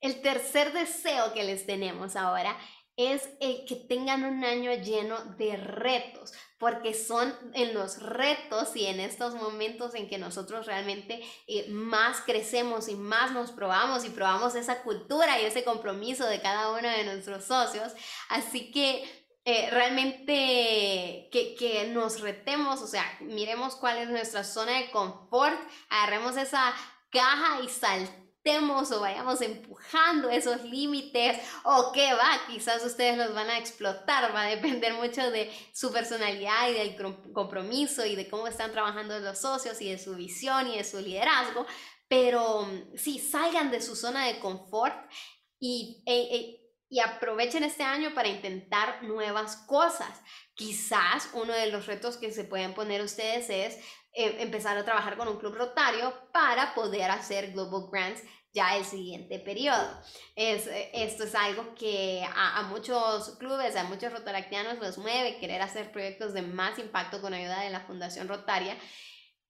El 0.03 0.21
tercer 0.21 0.73
deseo 0.73 1.31
que 1.33 1.45
les 1.45 1.65
tenemos 1.65 2.17
ahora 2.17 2.57
es 2.97 3.29
el 3.39 3.63
que 3.65 3.77
tengan 3.77 4.25
un 4.25 4.43
año 4.43 4.73
lleno 4.73 5.17
de 5.37 5.55
retos, 5.55 6.33
porque 6.57 6.93
son 6.93 7.33
en 7.53 7.73
los 7.73 8.03
retos 8.03 8.75
y 8.75 8.85
en 8.85 8.99
estos 8.99 9.33
momentos 9.33 9.95
en 9.95 10.09
que 10.09 10.17
nosotros 10.17 10.65
realmente 10.65 11.23
eh, 11.47 11.69
más 11.69 12.19
crecemos 12.19 12.89
y 12.89 12.95
más 12.95 13.31
nos 13.31 13.53
probamos 13.53 14.03
y 14.03 14.09
probamos 14.09 14.55
esa 14.55 14.83
cultura 14.83 15.39
y 15.39 15.45
ese 15.45 15.63
compromiso 15.63 16.25
de 16.25 16.41
cada 16.41 16.71
uno 16.71 16.89
de 16.89 17.05
nuestros 17.05 17.45
socios. 17.45 17.93
Así 18.27 18.71
que 18.71 19.05
eh, 19.45 19.69
realmente 19.71 21.29
que, 21.31 21.55
que, 21.57 21.87
nos 21.93 22.19
retemos, 22.19 22.81
o 22.81 22.87
sea, 22.87 23.05
miremos 23.21 23.77
cuál 23.77 23.99
es 23.99 24.09
nuestra 24.09 24.43
zona 24.43 24.79
de 24.79 24.91
confort, 24.91 25.57
agarremos 25.87 26.35
esa 26.35 26.73
caja 27.09 27.61
y 27.63 27.69
saltemos 27.69 28.22
o 28.45 28.99
vayamos 28.99 29.41
empujando 29.41 30.29
esos 30.29 30.63
límites 30.63 31.39
o 31.63 31.91
qué 31.93 32.13
va, 32.13 32.41
quizás 32.47 32.83
ustedes 32.83 33.17
los 33.17 33.33
van 33.33 33.49
a 33.49 33.57
explotar, 33.57 34.35
va 34.35 34.43
a 34.43 34.47
depender 34.47 34.93
mucho 34.95 35.31
de 35.31 35.49
su 35.73 35.93
personalidad 35.93 36.69
y 36.69 36.73
del 36.73 36.95
compromiso 37.31 38.05
y 38.05 38.15
de 38.15 38.29
cómo 38.29 38.47
están 38.47 38.71
trabajando 38.71 39.17
los 39.19 39.39
socios 39.39 39.79
y 39.81 39.89
de 39.89 39.97
su 39.97 40.15
visión 40.15 40.67
y 40.67 40.77
de 40.77 40.83
su 40.83 40.99
liderazgo, 40.99 41.65
pero 42.09 42.63
mm, 42.63 42.97
sí, 42.97 43.17
salgan 43.17 43.71
de 43.71 43.81
su 43.81 43.95
zona 43.95 44.27
de 44.27 44.39
confort 44.39 45.09
y, 45.57 46.03
e, 46.05 46.35
e, 46.35 46.59
y 46.89 46.99
aprovechen 46.99 47.63
este 47.63 47.83
año 47.83 48.13
para 48.13 48.27
intentar 48.27 49.03
nuevas 49.03 49.55
cosas. 49.55 50.21
Quizás 50.53 51.29
uno 51.33 51.53
de 51.53 51.71
los 51.71 51.85
retos 51.85 52.17
que 52.17 52.31
se 52.33 52.43
pueden 52.43 52.73
poner 52.73 53.01
ustedes 53.01 53.49
es 53.49 53.79
eh, 54.13 54.37
empezar 54.39 54.77
a 54.77 54.85
trabajar 54.85 55.17
con 55.17 55.27
un 55.27 55.37
club 55.37 55.55
rotario 55.55 56.13
para 56.31 56.73
poder 56.73 57.09
hacer 57.11 57.51
Global 57.51 57.89
Grants 57.91 58.21
ya 58.53 58.77
el 58.77 58.85
siguiente 58.85 59.39
periodo. 59.39 59.99
Es, 60.35 60.69
esto 60.93 61.23
es 61.23 61.33
algo 61.35 61.73
que 61.75 62.23
a, 62.35 62.61
muchos 62.63 63.37
clubes, 63.37 63.75
a 63.75 63.83
muchos 63.85 64.13
rotaractianos 64.13 64.77
los 64.79 64.99
mueve, 64.99 65.39
querer 65.39 65.61
hacer 65.61 65.91
proyectos 65.91 66.33
de 66.33 66.43
más 66.43 66.77
impacto 66.77 67.21
con 67.21 67.33
ayuda 67.33 67.61
de 67.61 67.71
la 67.71 67.81
Fundación 67.81 68.27
Rotaria. 68.27 68.77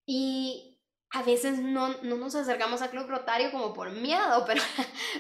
Y 0.06 0.73
a 1.14 1.22
veces 1.22 1.60
no, 1.60 1.90
no, 2.02 2.18
nos 2.18 2.34
acercamos 2.34 2.82
al 2.82 2.90
Club 2.90 3.08
Rotario 3.08 3.52
como 3.52 3.72
por 3.72 3.92
miedo, 3.92 4.44
pero, 4.48 4.62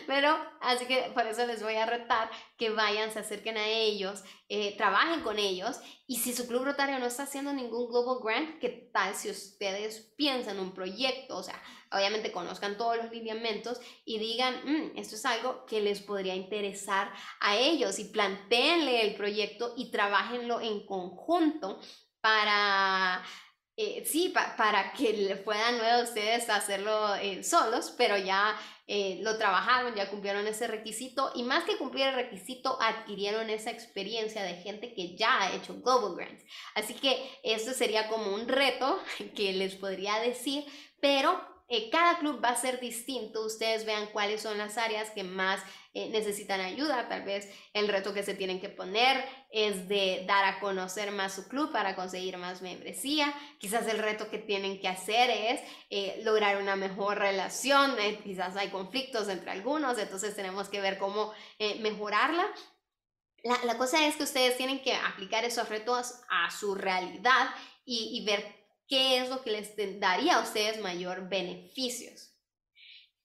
pero 0.07 0.35
así 0.59 0.85
que 0.85 1.11
por 1.13 1.27
eso 1.27 1.45
les 1.45 1.61
voy 1.61 1.75
a 1.75 1.85
retar 1.85 2.31
que 2.57 2.71
vayan, 2.71 3.11
se 3.11 3.19
acerquen 3.19 3.57
a 3.57 3.67
ellos, 3.67 4.23
eh, 4.49 4.75
trabajen 4.75 5.21
con 5.21 5.37
ellos 5.37 5.79
y 6.07 6.17
si 6.17 6.33
su 6.33 6.47
Club 6.47 6.65
Rotario 6.65 6.97
no 6.97 7.05
está 7.05 7.23
haciendo 7.23 7.53
ningún 7.53 7.87
Global 7.89 8.17
Grant, 8.23 8.59
¿qué 8.59 8.89
tal 8.91 9.13
si 9.13 9.29
ustedes 9.29 10.13
piensan 10.17 10.59
un 10.59 10.73
proyecto? 10.73 11.37
O 11.37 11.43
sea, 11.43 11.61
obviamente 11.91 12.31
conozcan 12.31 12.75
todos 12.75 12.97
los 12.97 13.11
lineamientos 13.11 13.79
y 14.03 14.17
digan, 14.17 14.55
mm, 14.65 14.97
esto 14.97 15.15
es 15.15 15.25
algo 15.27 15.63
que 15.67 15.79
les 15.79 16.01
podría 16.01 16.33
interesar 16.33 17.13
a 17.39 17.55
ellos 17.55 17.99
y 17.99 18.05
planteenle 18.05 19.05
el 19.07 19.15
proyecto 19.15 19.75
y 19.77 19.91
trabajenlo 19.91 20.59
en 20.59 20.87
conjunto 20.87 21.79
para 22.19 23.23
eh, 23.75 24.03
sí, 24.05 24.31
para 24.57 24.93
que 24.93 25.41
puedan 25.43 25.75
ustedes 26.03 26.49
hacerlo 26.49 27.15
eh, 27.15 27.43
solos, 27.43 27.93
pero 27.97 28.17
ya 28.17 28.55
eh, 28.85 29.19
lo 29.23 29.37
trabajaron, 29.37 29.95
ya 29.95 30.09
cumplieron 30.09 30.45
ese 30.45 30.67
requisito 30.67 31.31
y 31.33 31.43
más 31.43 31.63
que 31.63 31.77
cumplir 31.77 32.07
el 32.07 32.15
requisito, 32.15 32.77
adquirieron 32.81 33.49
esa 33.49 33.71
experiencia 33.71 34.43
de 34.43 34.55
gente 34.55 34.93
que 34.93 35.15
ya 35.15 35.41
ha 35.41 35.55
hecho 35.55 35.81
Global 35.81 36.15
Grants. 36.15 36.43
Así 36.75 36.93
que 36.93 37.17
esto 37.43 37.71
sería 37.71 38.09
como 38.09 38.35
un 38.35 38.47
reto 38.47 39.01
que 39.35 39.53
les 39.53 39.75
podría 39.75 40.19
decir, 40.19 40.65
pero 40.99 41.52
eh, 41.69 41.89
cada 41.89 42.19
club 42.19 42.43
va 42.43 42.49
a 42.49 42.55
ser 42.55 42.79
distinto, 42.79 43.45
ustedes 43.45 43.85
vean 43.85 44.07
cuáles 44.11 44.41
son 44.41 44.57
las 44.57 44.77
áreas 44.77 45.11
que 45.11 45.23
más 45.23 45.61
eh, 45.93 46.09
necesitan 46.09 46.59
ayuda, 46.59 47.07
tal 47.07 47.23
vez 47.23 47.49
el 47.73 47.87
reto 47.87 48.13
que 48.13 48.21
se 48.21 48.33
tienen 48.33 48.59
que 48.59 48.67
poner 48.67 49.23
es 49.49 49.87
de 49.87 50.25
dar 50.27 50.43
a 50.43 50.59
conocer 50.59 51.11
más 51.11 51.33
su 51.33 51.47
club 51.47 51.71
para 51.71 51.95
conseguir 51.95 52.37
más 52.37 52.61
membresía, 52.61 53.33
quizás 53.59 53.87
el 53.87 53.99
reto 53.99 54.29
que 54.29 54.39
tienen 54.39 54.79
que 54.81 54.89
hacer 54.89 55.29
es 55.29 55.61
eh, 55.89 56.21
lograr 56.23 56.61
una 56.61 56.75
mejor 56.75 57.17
relación, 57.17 57.95
quizás 58.23 58.57
hay 58.57 58.69
conflictos 58.69 59.29
entre 59.29 59.51
algunos, 59.51 59.97
entonces 59.97 60.35
tenemos 60.35 60.67
que 60.67 60.81
ver 60.81 60.97
cómo 60.97 61.33
mejorarla. 61.79 62.45
La, 63.43 63.57
la, 63.65 63.77
cosa 63.77 64.05
es 64.05 64.15
que 64.15 64.23
ustedes 64.23 64.57
tienen 64.57 64.81
que 64.81 64.95
aplicar 64.95 65.43
esos 65.43 65.67
retos 65.69 66.13
a 66.29 66.49
su 66.49 66.75
realidad 66.75 67.49
y, 67.85 68.17
y 68.17 68.25
ver 68.25 68.62
qué 68.87 69.19
es 69.19 69.29
lo 69.29 69.41
que 69.41 69.51
les 69.51 69.75
daría 69.99 70.37
a 70.37 70.43
ustedes 70.43 70.79
mayor 70.81 71.29
beneficios. 71.29 72.33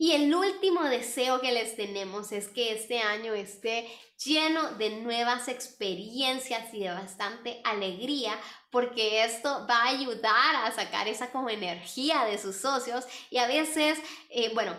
Y 0.00 0.12
el 0.12 0.32
último 0.32 0.84
deseo 0.84 1.40
que 1.40 1.50
les 1.50 1.74
tenemos 1.74 2.30
es 2.30 2.46
que 2.46 2.72
este 2.72 3.00
año 3.00 3.34
esté 3.34 3.88
lleno 4.24 4.72
de 4.72 4.90
nuevas 4.90 5.48
experiencias 5.48 6.72
y 6.72 6.84
de 6.84 6.90
bastante 6.90 7.60
alegría, 7.64 8.38
porque 8.70 9.24
esto 9.24 9.66
va 9.68 9.82
a 9.82 9.88
ayudar 9.88 10.56
a 10.56 10.72
sacar 10.72 11.08
esa 11.08 11.32
como 11.32 11.50
energía 11.50 12.24
de 12.26 12.38
sus 12.38 12.56
socios 12.56 13.06
y 13.30 13.38
a 13.38 13.48
veces, 13.48 13.98
eh, 14.30 14.52
bueno, 14.54 14.76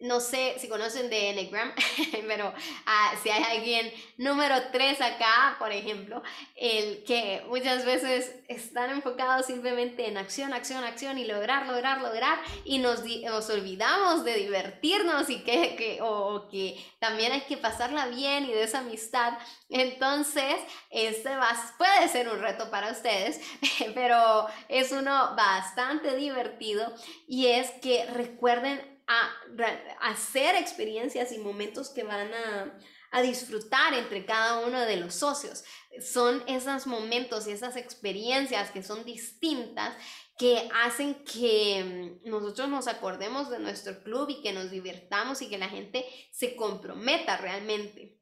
no 0.00 0.20
sé 0.20 0.56
si 0.58 0.68
conocen 0.68 1.10
de 1.10 1.30
Enneagram, 1.30 1.72
pero 2.26 2.52
ah, 2.86 3.12
si 3.22 3.30
hay 3.30 3.42
alguien 3.58 3.92
número 4.16 4.56
3 4.72 5.00
acá, 5.00 5.56
por 5.58 5.72
ejemplo, 5.72 6.22
el 6.56 7.04
que 7.04 7.42
muchas 7.48 7.84
veces 7.84 8.34
están 8.48 8.90
enfocados 8.90 9.46
simplemente 9.46 10.08
en 10.08 10.16
acción, 10.16 10.52
acción, 10.52 10.84
acción 10.84 11.18
y 11.18 11.24
lograr, 11.24 11.66
lograr, 11.66 12.00
lograr 12.00 12.38
y 12.64 12.78
nos, 12.78 13.04
nos 13.04 13.50
olvidamos 13.50 14.24
de 14.24 14.36
divertirnos 14.36 15.28
y 15.28 15.40
que, 15.40 15.76
que, 15.76 15.98
o, 16.02 16.48
que 16.48 16.82
también 16.98 17.32
hay 17.32 17.42
que 17.42 17.56
pasarla 17.56 18.06
bien 18.06 18.44
y 18.44 18.52
de 18.52 18.62
esa 18.62 18.80
amistad. 18.80 19.34
Entonces, 19.68 20.56
este 20.90 21.36
va, 21.36 21.50
puede 21.78 22.08
ser 22.08 22.28
un 22.28 22.40
reto 22.40 22.70
para 22.70 22.90
ustedes, 22.90 23.40
pero 23.94 24.46
es 24.68 24.92
uno 24.92 25.34
bastante 25.36 26.16
divertido 26.16 26.92
y 27.28 27.46
es 27.46 27.70
que 27.82 28.06
recuerden 28.06 28.89
a, 29.10 30.08
hacer 30.08 30.54
experiencias 30.54 31.32
y 31.32 31.38
momentos 31.38 31.90
que 31.90 32.04
van 32.04 32.32
a, 32.32 32.78
a 33.10 33.22
disfrutar 33.22 33.92
entre 33.94 34.24
cada 34.24 34.60
uno 34.60 34.80
de 34.80 34.96
los 34.96 35.14
socios. 35.14 35.64
Son 36.00 36.44
esos 36.46 36.86
momentos 36.86 37.48
y 37.48 37.50
esas 37.50 37.76
experiencias 37.76 38.70
que 38.70 38.84
son 38.84 39.04
distintas 39.04 39.96
que 40.38 40.70
hacen 40.72 41.24
que 41.24 42.20
mm, 42.24 42.30
nosotros 42.30 42.68
nos 42.68 42.86
acordemos 42.86 43.50
de 43.50 43.58
nuestro 43.58 44.00
club 44.02 44.30
y 44.30 44.42
que 44.42 44.52
nos 44.52 44.70
divirtamos 44.70 45.42
y 45.42 45.48
que 45.48 45.58
la 45.58 45.68
gente 45.68 46.06
se 46.30 46.54
comprometa 46.54 47.36
realmente. 47.36 48.16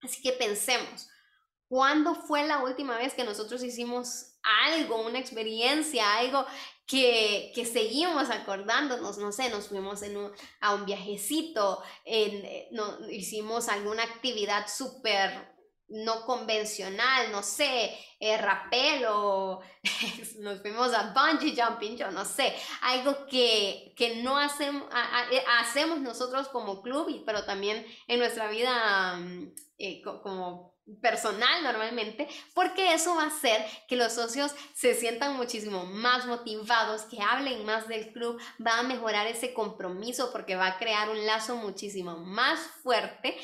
Así 0.00 0.22
que 0.22 0.32
pensemos, 0.32 1.08
¿cuándo 1.66 2.14
fue 2.14 2.46
la 2.46 2.62
última 2.62 2.96
vez 2.96 3.14
que 3.14 3.24
nosotros 3.24 3.64
hicimos 3.64 4.34
algo, 4.44 5.04
una 5.04 5.18
experiencia, 5.18 6.18
algo 6.18 6.46
que, 6.86 7.52
que 7.54 7.64
seguimos 7.64 8.30
acordándonos, 8.30 9.18
no 9.18 9.32
sé, 9.32 9.48
nos 9.50 9.68
fuimos 9.68 10.02
en 10.02 10.16
a 10.60 10.74
un 10.74 10.84
viajecito, 10.84 11.82
eh, 12.04 12.68
no, 12.72 13.08
hicimos 13.10 13.68
alguna 13.68 14.02
actividad 14.02 14.66
súper 14.68 15.54
no 15.88 16.24
convencional, 16.24 17.30
no 17.30 17.42
sé, 17.42 17.96
eh, 18.18 18.36
rapel 18.38 19.04
o 19.08 19.60
nos 20.40 20.60
fuimos 20.60 20.92
a 20.92 21.12
bungee 21.12 21.54
jumping, 21.54 21.96
yo 21.96 22.10
no 22.10 22.24
sé, 22.24 22.54
algo 22.82 23.26
que, 23.26 23.92
que 23.96 24.22
no 24.22 24.38
hacemos, 24.38 24.84
eh, 25.30 25.44
hacemos 25.60 26.00
nosotros 26.00 26.48
como 26.48 26.82
club, 26.82 27.22
pero 27.24 27.44
también 27.44 27.86
en 28.08 28.18
nuestra 28.18 28.48
vida 28.48 29.16
mm, 29.16 29.52
como 30.22 30.73
personal 31.00 31.62
normalmente, 31.62 32.28
porque 32.54 32.92
eso 32.92 33.14
va 33.14 33.24
a 33.24 33.28
hacer 33.28 33.64
que 33.88 33.96
los 33.96 34.12
socios 34.12 34.54
se 34.74 34.94
sientan 34.94 35.36
muchísimo 35.36 35.86
más 35.86 36.26
motivados, 36.26 37.02
que 37.02 37.20
hablen 37.20 37.64
más 37.64 37.88
del 37.88 38.12
club, 38.12 38.40
va 38.64 38.78
a 38.78 38.82
mejorar 38.82 39.26
ese 39.26 39.54
compromiso 39.54 40.30
porque 40.32 40.56
va 40.56 40.66
a 40.66 40.78
crear 40.78 41.08
un 41.08 41.24
lazo 41.24 41.56
muchísimo 41.56 42.18
más 42.18 42.60
fuerte 42.82 43.36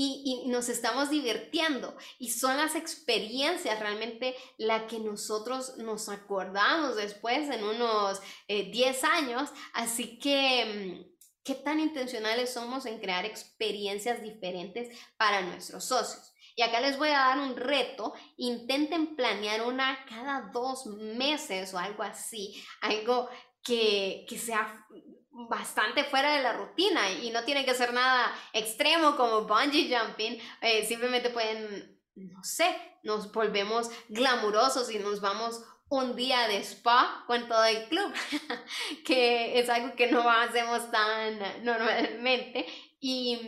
y, 0.00 0.44
nos 0.46 0.68
estamos 0.68 1.10
divirtiendo. 1.10 1.96
Y 2.18 2.30
son 2.30 2.56
las 2.56 2.76
experiencias 2.76 3.80
realmente 3.80 4.36
la 4.56 4.86
que 4.86 5.00
nosotros 5.00 5.76
nos 5.78 6.08
acordamos 6.08 6.94
después 6.94 7.50
en 7.50 7.64
unos 7.64 8.20
10 8.46 9.02
eh, 9.02 9.06
años. 9.06 9.50
Así 9.72 10.18
que, 10.20 10.64
mm, 10.64 11.42
¿qué 11.42 11.56
tan 11.56 11.80
intencionales 11.80 12.52
somos 12.52 12.86
en 12.86 13.00
crear 13.00 13.24
experiencias 13.24 14.22
diferentes 14.22 14.96
para 15.16 15.42
nuestros 15.42 15.84
socios? 15.86 16.32
Y 16.58 16.62
acá 16.62 16.80
les 16.80 16.98
voy 16.98 17.10
a 17.10 17.18
dar 17.18 17.38
un 17.38 17.54
reto. 17.54 18.14
Intenten 18.36 19.14
planear 19.14 19.62
una 19.62 20.04
cada 20.06 20.50
dos 20.52 20.86
meses 20.86 21.72
o 21.72 21.78
algo 21.78 22.02
así. 22.02 22.60
Algo 22.80 23.28
que, 23.62 24.26
que 24.28 24.36
sea 24.36 24.84
bastante 25.30 26.02
fuera 26.02 26.34
de 26.34 26.42
la 26.42 26.54
rutina 26.54 27.12
y 27.12 27.30
no 27.30 27.44
tiene 27.44 27.64
que 27.64 27.74
ser 27.74 27.92
nada 27.92 28.34
extremo 28.52 29.16
como 29.16 29.42
bungee 29.42 29.88
jumping, 29.88 30.40
eh, 30.60 30.84
simplemente 30.84 31.30
pueden, 31.30 31.96
no 32.16 32.42
sé, 32.42 32.76
nos 33.04 33.30
volvemos 33.30 33.88
glamurosos 34.08 34.90
y 34.90 34.98
nos 34.98 35.20
vamos 35.20 35.62
un 35.90 36.16
día 36.16 36.48
de 36.48 36.56
spa 36.58 37.22
con 37.28 37.46
todo 37.46 37.64
el 37.66 37.88
club, 37.88 38.12
que 39.06 39.60
es 39.60 39.70
algo 39.70 39.94
que 39.94 40.08
no 40.08 40.28
hacemos 40.28 40.90
tan 40.90 41.38
normalmente 41.64 42.66
y, 42.98 43.38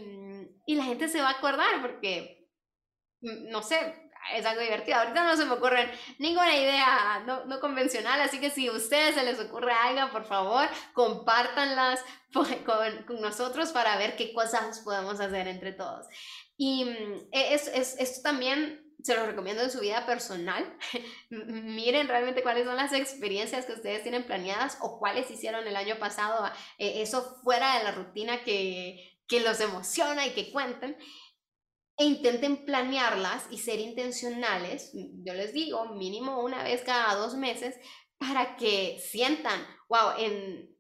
y 0.65 0.77
la 0.77 0.85
gente 0.85 1.09
se 1.09 1.21
va 1.21 1.31
a 1.31 1.39
acordar 1.39 1.83
porque, 1.83 2.40
no 3.23 3.63
sé, 3.63 4.11
es 4.35 4.45
algo 4.47 4.63
divertido. 4.63 4.99
Ahorita 4.99 5.25
no 5.25 5.37
se 5.37 5.45
me 5.45 5.53
ocurre 5.53 5.91
ninguna 6.19 6.55
idea 6.55 7.23
no, 7.27 7.45
no, 7.47 7.61
convencional, 7.61 8.21
así 8.21 8.41
que 8.41 8.51
si 8.51 8.69
a 8.69 8.73
ustedes 8.73 9.15
se 9.15 9.25
les 9.25 9.41
ocurre 9.41 9.73
algo, 9.73 10.13
por 10.13 10.25
favor, 10.25 10.69
compártanlas 10.93 12.05
con, 12.33 12.47
con 13.07 13.21
nosotros 13.21 13.73
para 13.73 13.97
ver 13.97 14.17
qué 14.17 14.33
cosas 14.33 14.81
podemos 14.81 15.21
hacer 15.21 15.49
entre 15.49 15.73
todos. 15.73 16.07
Y 16.57 16.85
mm, 16.85 17.29
e, 17.33 17.55
es, 17.55 17.69
es, 17.69 17.97
esto 17.99 18.23
también 18.23 18.87
se 19.03 19.17
lo 19.17 19.25
recomiendo 19.25 19.63
en 19.63 19.71
su 19.71 19.81
vida 19.81 20.05
personal. 20.07 20.77
Miren 21.31 22.09
realmente 22.09 22.43
cuáles 22.43 22.67
son 22.67 22.77
las 22.77 22.93
experiencias 22.93 23.67
que 23.67 23.73
ustedes 23.73 24.03
tienen 24.03 24.25
planeadas 24.25 24.79
o 24.81 24.99
cuáles 24.99 25.31
hicieron 25.31 25.67
el 25.67 25.77
año 25.77 25.99
pasado, 25.99 26.47
eh, 26.79 27.03
eso 27.03 27.39
fuera 27.43 27.79
de 27.79 27.85
la 27.85 27.93
rutina 27.93 28.45
que, 28.45 29.17
que 29.27 29.41
los 29.41 29.61
emociona 29.61 30.27
y 30.27 30.31
que 30.31 30.53
cuenten 30.53 30.97
e 32.01 32.05
intenten 32.05 32.65
planearlas 32.65 33.45
y 33.51 33.59
ser 33.59 33.79
intencionales, 33.79 34.91
yo 34.95 35.35
les 35.35 35.53
digo, 35.53 35.85
mínimo 35.97 36.43
una 36.43 36.63
vez 36.63 36.81
cada 36.81 37.15
dos 37.15 37.35
meses, 37.35 37.77
para 38.17 38.57
que 38.57 38.99
sientan, 38.99 39.61
wow, 39.91 40.13
en 40.19 40.75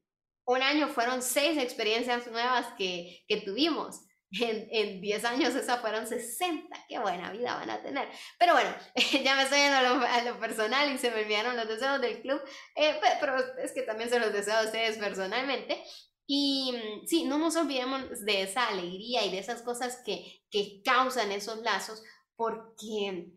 un 0.46 0.62
año 0.62 0.88
fueron 0.88 1.20
seis 1.20 1.58
experiencias 1.58 2.26
nuevas 2.28 2.68
que, 2.78 3.22
que 3.28 3.36
tuvimos. 3.36 4.00
En, 4.32 4.68
en 4.70 5.00
10 5.00 5.24
años 5.24 5.54
esas 5.56 5.80
fueron 5.80 6.06
60. 6.06 6.86
Qué 6.88 7.00
buena 7.00 7.32
vida 7.32 7.56
van 7.56 7.68
a 7.68 7.82
tener. 7.82 8.08
Pero 8.38 8.52
bueno, 8.52 8.72
ya 9.24 9.34
me 9.34 9.42
estoy 9.42 9.58
yendo 9.58 9.76
a 9.76 10.22
lo, 10.22 10.38
personal 10.38 10.90
y 10.90 10.98
se 10.98 11.10
me 11.10 11.22
olvidaron 11.22 11.56
los 11.56 11.66
deseos 11.66 12.00
del 12.00 12.22
club. 12.22 12.40
Eh, 12.76 12.98
pero 13.18 13.36
es 13.58 13.72
que 13.72 13.82
también 13.82 14.08
se 14.08 14.20
los 14.20 14.32
deseo 14.32 14.54
a 14.54 14.64
ustedes 14.64 14.98
personalmente. 14.98 15.82
Y 16.32 16.70
mm, 16.70 17.06
sí, 17.08 17.24
no 17.24 17.38
nos 17.38 17.56
olvidemos 17.56 18.24
de 18.24 18.42
esa 18.42 18.68
alegría 18.68 19.26
y 19.26 19.32
de 19.32 19.40
esas 19.40 19.62
cosas 19.62 20.00
que, 20.06 20.44
que 20.48 20.80
causan 20.84 21.32
esos 21.32 21.58
lazos 21.62 22.04
porque 22.36 23.32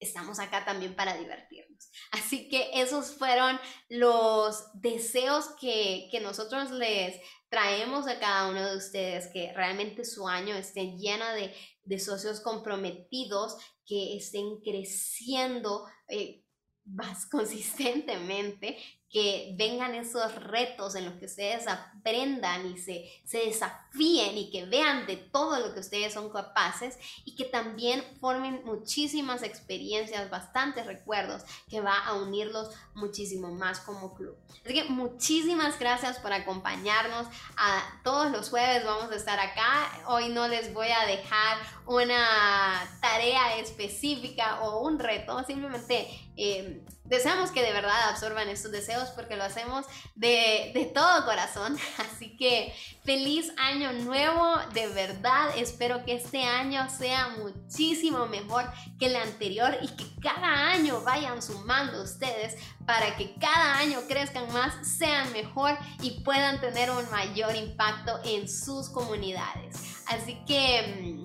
estamos 0.00 0.38
acá 0.38 0.64
también 0.64 0.96
para 0.96 1.14
divertirnos. 1.18 1.90
Así 2.10 2.48
que 2.48 2.70
esos 2.72 3.12
fueron 3.12 3.60
los 3.90 4.64
deseos 4.72 5.48
que, 5.60 6.08
que, 6.10 6.20
nosotros 6.20 6.70
les 6.70 7.20
traemos 7.50 8.06
a 8.08 8.18
cada 8.18 8.48
uno 8.48 8.66
de 8.66 8.78
ustedes, 8.78 9.26
que 9.26 9.52
realmente 9.52 10.06
su 10.06 10.26
año 10.26 10.54
esté 10.54 10.96
lleno 10.96 11.28
de, 11.34 11.54
de 11.84 11.98
socios 11.98 12.40
comprometidos, 12.40 13.58
que 13.84 14.16
estén 14.16 14.62
creciendo 14.62 15.84
eh, 16.08 16.46
más 16.86 17.26
consistentemente, 17.30 18.78
que 19.12 19.54
vengan 19.58 19.94
esos 19.94 20.34
retos 20.36 20.94
en 20.94 21.04
los 21.04 21.14
que 21.14 21.26
ustedes 21.26 21.68
aprendan 21.68 22.66
y 22.66 22.78
se, 22.78 23.12
se 23.26 23.44
desafíen 23.44 24.38
y 24.38 24.50
que 24.50 24.64
vean 24.64 25.06
de 25.06 25.18
todo 25.18 25.60
lo 25.60 25.74
que 25.74 25.80
ustedes 25.80 26.14
son 26.14 26.30
capaces 26.30 26.98
y 27.26 27.36
que 27.36 27.44
también 27.44 28.02
formen 28.20 28.62
muchísimas 28.64 29.42
experiencias, 29.42 30.30
bastantes 30.30 30.86
recuerdos 30.86 31.42
que 31.68 31.82
va 31.82 31.98
a 31.98 32.14
unirlos 32.14 32.70
muchísimo 32.94 33.52
más 33.52 33.80
como 33.80 34.14
club. 34.14 34.34
Así 34.64 34.72
que 34.72 34.84
muchísimas 34.84 35.78
gracias 35.78 36.18
por 36.18 36.32
acompañarnos. 36.32 37.26
A 37.58 38.00
todos 38.02 38.30
los 38.30 38.48
jueves 38.48 38.82
vamos 38.82 39.12
a 39.12 39.16
estar 39.16 39.38
acá. 39.38 40.04
Hoy 40.06 40.30
no 40.30 40.48
les 40.48 40.72
voy 40.72 40.88
a 40.88 41.06
dejar 41.06 41.58
una 41.84 42.88
tarea 43.02 43.58
específica 43.58 44.62
o 44.62 44.86
un 44.86 44.98
reto, 44.98 45.44
simplemente 45.44 46.08
eh, 46.36 46.82
deseamos 47.04 47.50
que 47.50 47.62
de 47.62 47.72
verdad 47.72 48.10
absorban 48.10 48.48
estos 48.48 48.72
deseos 48.72 49.10
porque 49.10 49.36
lo 49.36 49.44
hacemos 49.44 49.86
de, 50.14 50.70
de, 50.74 50.84
todo 50.86 51.24
corazón. 51.24 51.76
Así 51.98 52.36
que 52.36 52.74
feliz 53.04 53.52
año 53.58 53.92
nuevo, 53.92 54.56
de 54.72 54.86
verdad 54.88 55.50
espero 55.56 56.04
que 56.04 56.14
este 56.14 56.42
año 56.42 56.88
sea 56.88 57.28
muchísimo 57.28 58.26
mejor 58.26 58.64
que 58.98 59.06
el 59.06 59.16
anterior 59.16 59.76
y 59.82 59.88
que 59.88 60.04
cada 60.20 60.70
año 60.70 61.00
vayan 61.02 61.42
sumando 61.42 62.02
ustedes 62.02 62.56
para 62.86 63.16
que 63.16 63.34
cada 63.38 63.78
año 63.78 64.00
crezcan 64.08 64.52
más, 64.52 64.74
sean 64.86 65.32
mejor 65.32 65.76
y 66.02 66.22
puedan 66.22 66.60
tener 66.60 66.90
un 66.90 67.08
mayor 67.10 67.54
impacto 67.56 68.20
en 68.24 68.48
sus 68.48 68.88
comunidades. 68.88 69.76
Así 70.06 70.38
que 70.46 71.20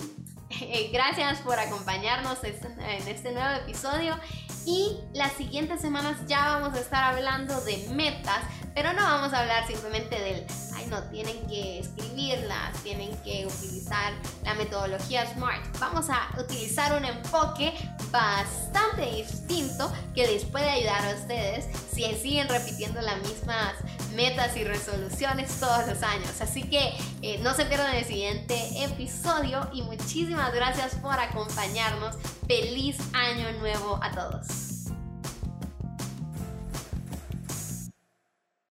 mm, 0.59 0.91
gracias 0.91 1.39
por 1.39 1.59
acompañarnos 1.59 2.37
en 2.43 3.07
este 3.07 3.31
nuevo 3.31 3.55
episodio 3.57 4.17
y 4.65 4.97
las 5.13 5.31
siguientes 5.33 5.79
semanas 5.79 6.17
ya 6.27 6.59
vamos 6.59 6.77
a 6.77 6.81
estar 6.81 7.15
hablando 7.15 7.61
de 7.61 7.87
metas, 7.93 8.41
pero 8.75 8.91
no 8.91 9.01
vamos 9.01 9.31
a 9.33 9.39
hablar 9.39 9.65
simplemente 9.65 10.19
del, 10.19 10.45
ay 10.75 10.87
no, 10.87 11.01
tienen 11.03 11.47
que 11.47 11.79
escribirlas, 11.79 12.73
tienen 12.83 13.15
que 13.23 13.45
utilizar 13.45 14.11
la 14.43 14.55
metodología 14.55 15.25
SMART. 15.25 15.79
Vamos 15.79 16.09
a 16.09 16.29
utilizar 16.37 16.97
un 16.97 17.05
enfoque 17.05 17.73
bastante 18.11 19.05
distinto 19.05 19.89
que 20.13 20.27
les 20.27 20.43
puede 20.43 20.69
ayudar 20.69 21.05
a 21.05 21.15
ustedes 21.15 21.65
si 21.93 22.03
siguen 22.15 22.49
repitiendo 22.49 22.99
las 23.01 23.21
mismas 23.21 23.73
metas 24.17 24.57
y 24.57 24.63
resoluciones 24.63 25.59
todos 25.59 25.87
los 25.87 26.01
años. 26.01 26.41
Así 26.41 26.63
que 26.63 26.91
eh, 27.21 27.39
no 27.43 27.53
se 27.53 27.65
pierdan 27.65 27.95
el 27.95 28.03
siguiente 28.03 28.57
episodio 28.83 29.69
y 29.71 29.83
muchísimas 29.83 30.53
gracias 30.53 30.95
por 30.95 31.17
acompañarnos. 31.17 32.15
Feliz 32.47 32.97
año 33.13 33.51
nuevo 33.59 33.99
a 34.01 34.11
todos. 34.11 34.76